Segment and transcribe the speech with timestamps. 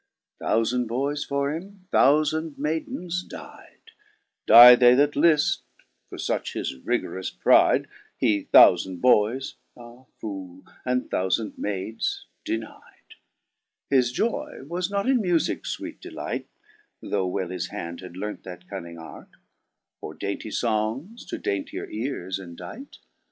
[0.41, 3.81] Thoufand boyes for him, thoufand maidens dy'de;
[4.47, 5.59] Dye they that lift,
[6.09, 7.87] for fuch his rigorous pride,
[8.19, 13.17] H6 thoufand boyes (ah, Foole!) and thoufand maids deni'd, 6.
[13.91, 16.47] His joy was not in mufiques fweete delight,
[17.03, 19.35] (Though well his hand had learnt that cunning arte,)
[20.01, 22.97] Or dainty fongs to daintier eares indite.